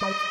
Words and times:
Bye. 0.00 0.27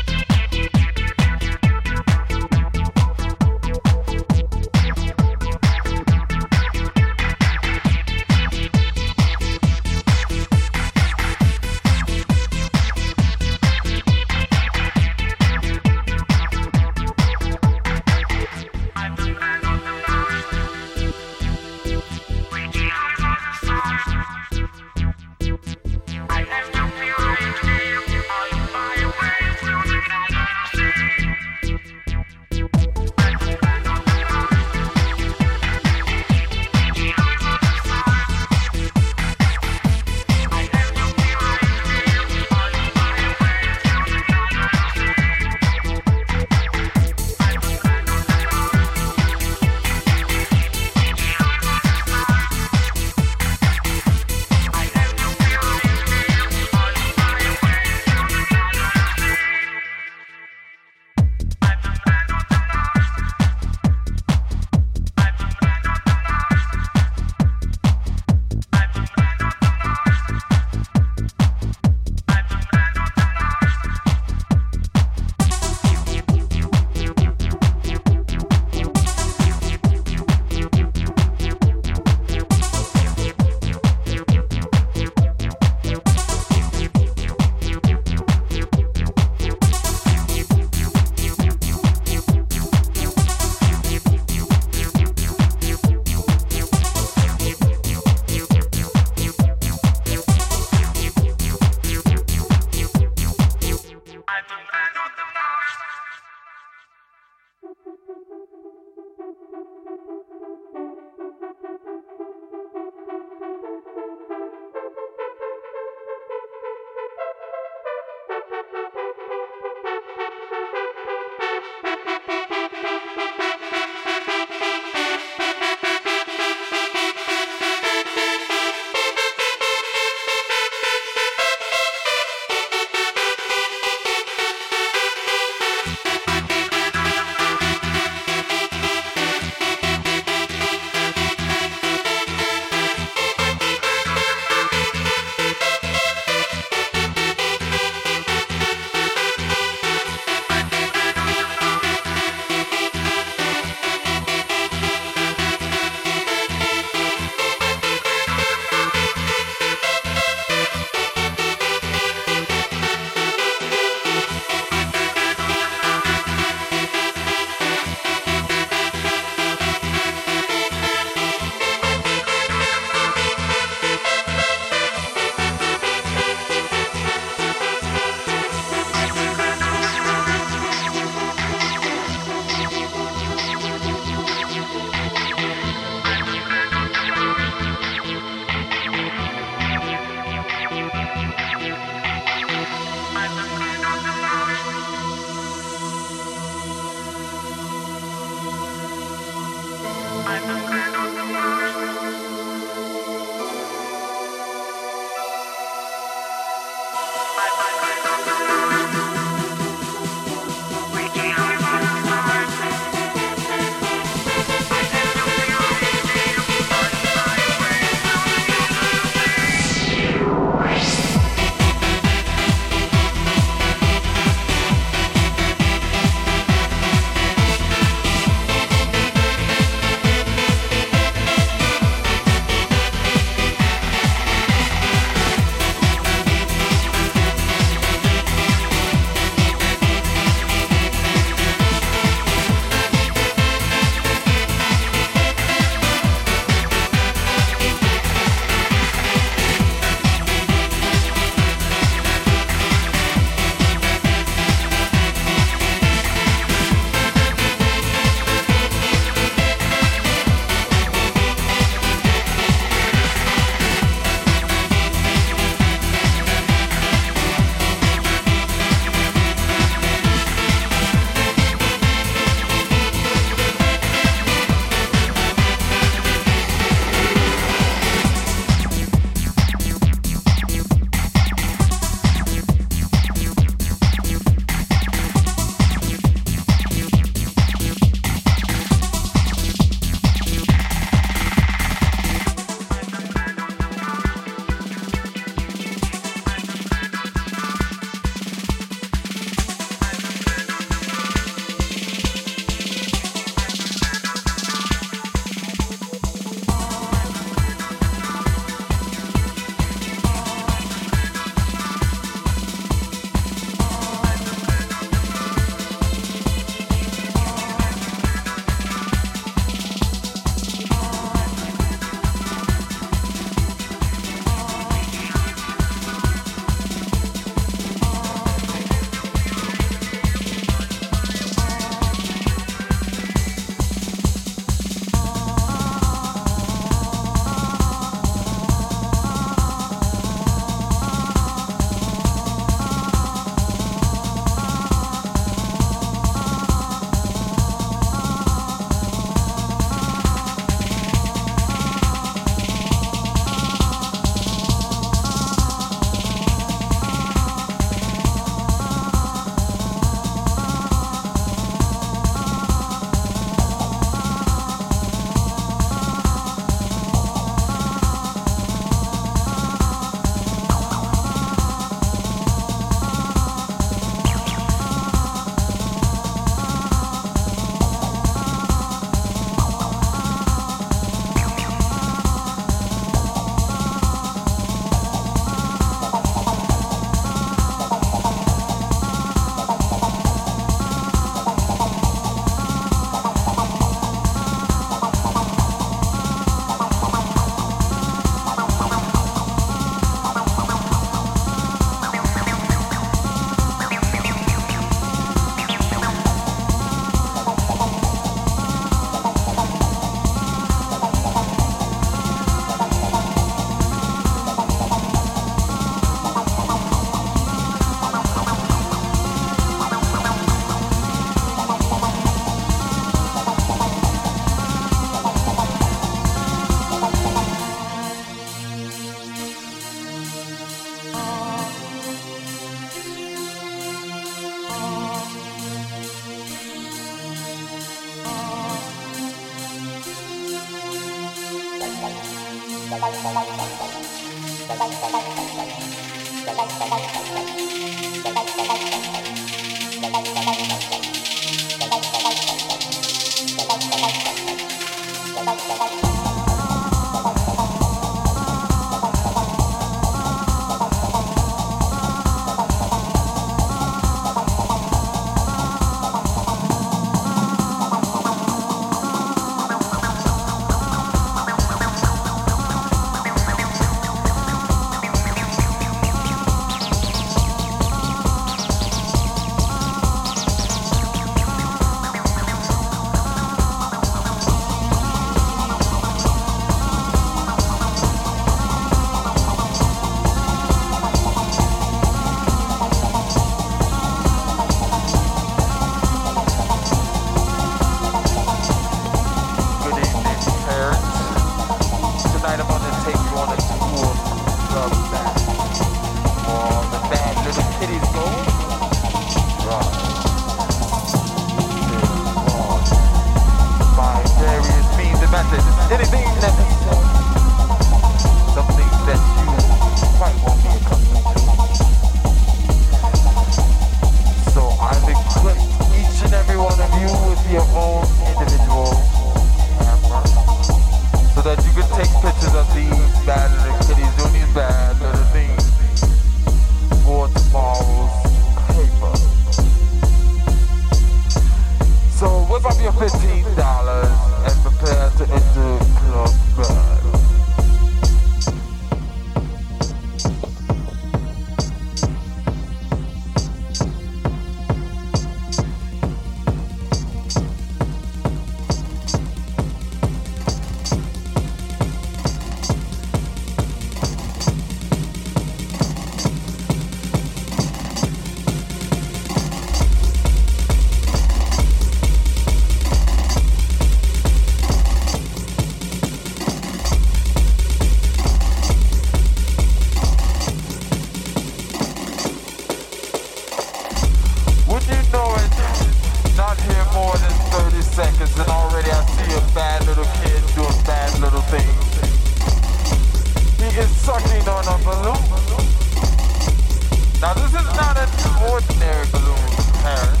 not 597.56 597.76
an 597.76 597.88
ordinary 598.30 598.86
balloon, 598.90 599.30
Paris. 599.62 600.00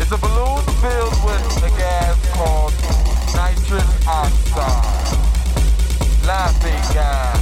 It's 0.00 0.10
a 0.10 0.18
balloon 0.18 0.62
filled 0.80 1.14
with 1.24 1.62
a 1.62 1.70
gas 1.78 2.16
called 2.34 2.72
nitrous 3.34 4.06
oxide. 4.06 5.18
Laughing 6.26 6.82
gas. 6.92 7.38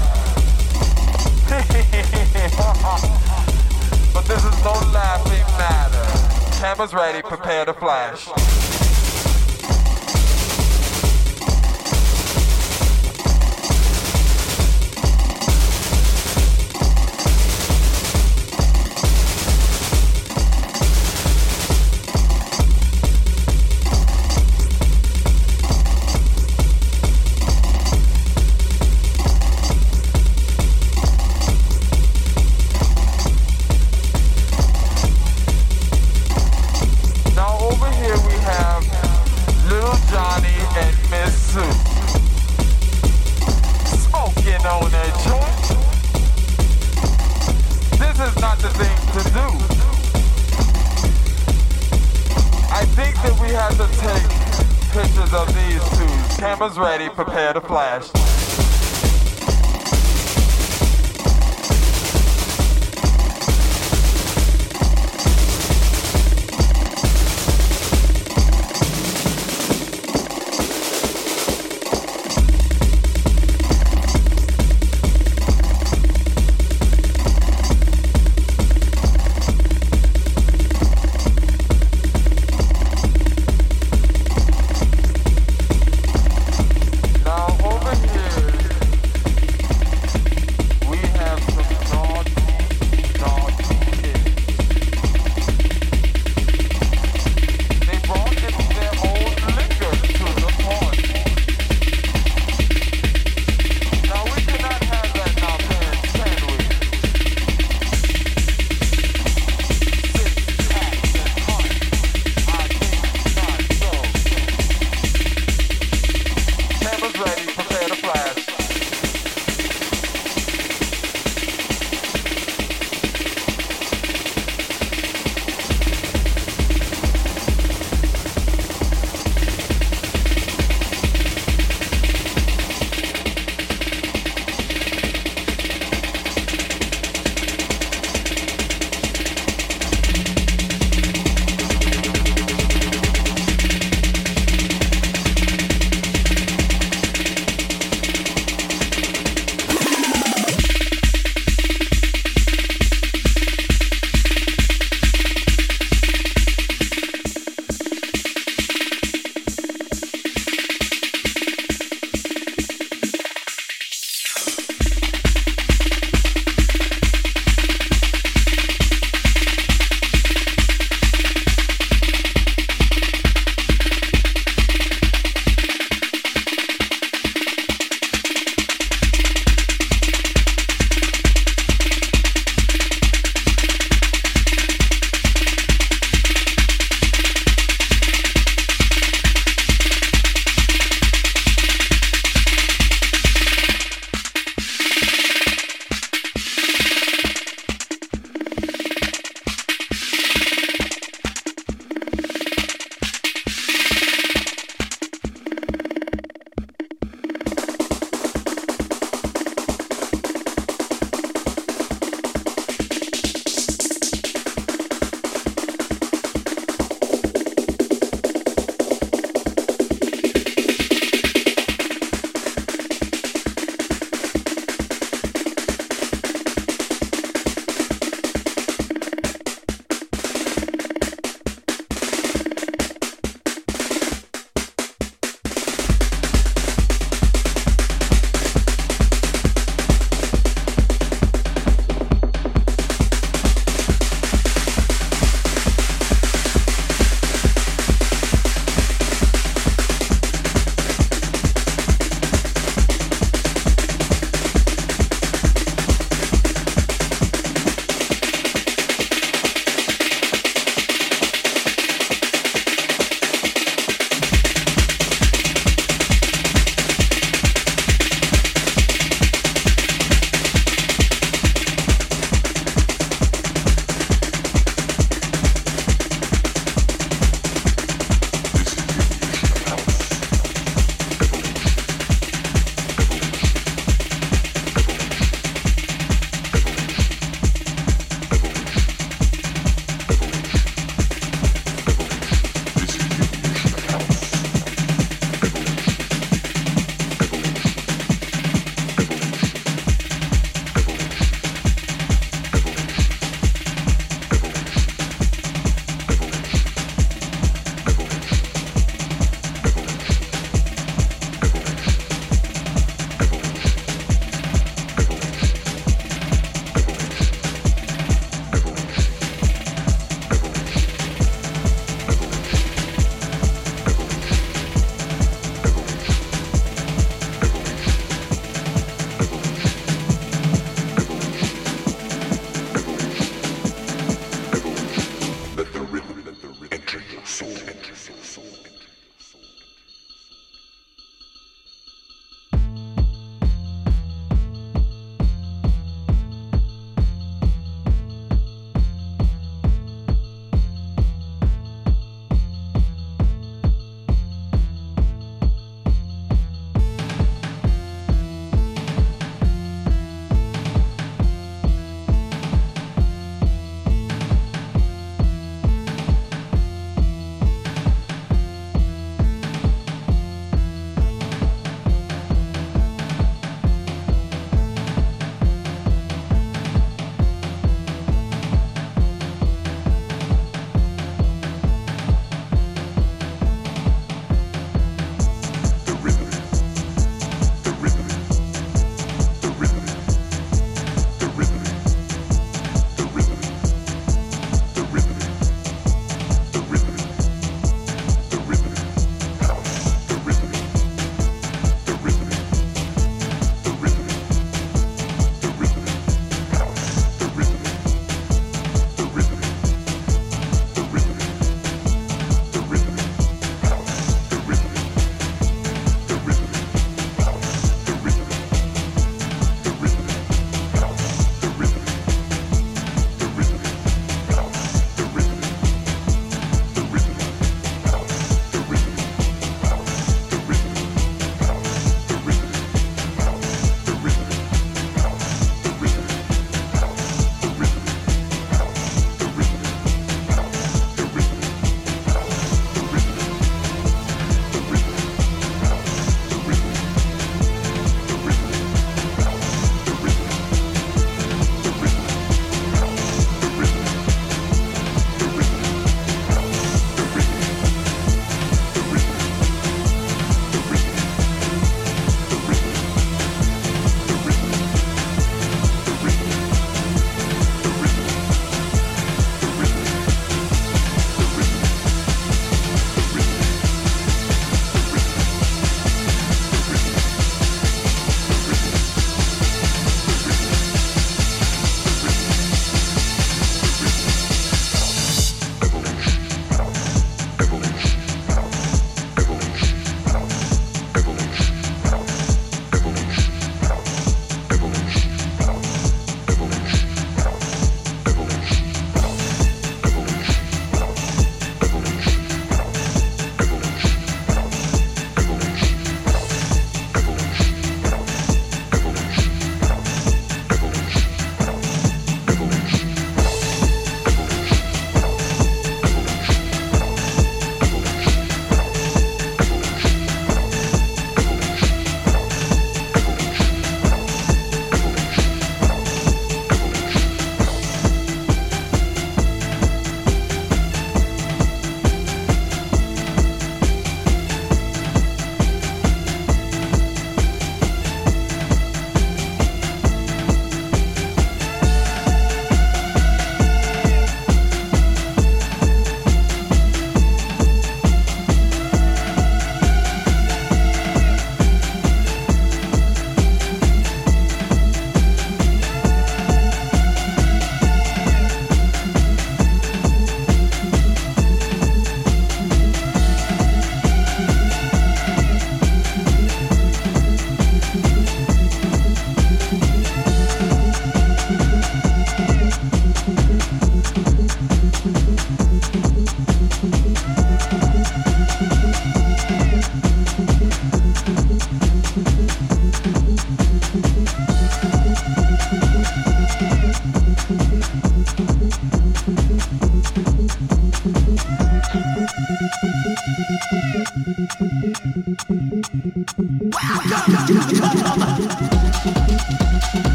but 4.15 4.25
this 4.27 4.45
is 4.45 4.65
no 4.65 4.73
laughing 4.93 5.47
matter. 5.59 6.07
Cameras 6.59 6.93
ready, 6.95 7.23
prepare 7.23 7.65
to 7.65 7.75
flash. 7.75 8.29